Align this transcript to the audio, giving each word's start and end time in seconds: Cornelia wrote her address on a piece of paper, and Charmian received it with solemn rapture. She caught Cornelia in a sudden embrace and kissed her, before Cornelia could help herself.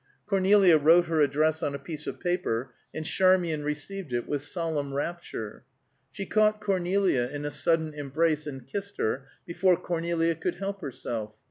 Cornelia 0.25 0.79
wrote 0.79 1.05
her 1.05 1.21
address 1.21 1.61
on 1.61 1.75
a 1.75 1.77
piece 1.77 2.07
of 2.07 2.19
paper, 2.19 2.73
and 2.91 3.05
Charmian 3.05 3.63
received 3.63 4.11
it 4.13 4.27
with 4.27 4.41
solemn 4.41 4.95
rapture. 4.95 5.63
She 6.09 6.25
caught 6.25 6.59
Cornelia 6.59 7.29
in 7.31 7.45
a 7.45 7.51
sudden 7.51 7.93
embrace 7.93 8.47
and 8.47 8.65
kissed 8.65 8.97
her, 8.97 9.25
before 9.45 9.77
Cornelia 9.77 10.33
could 10.33 10.55
help 10.55 10.81
herself. 10.81 11.35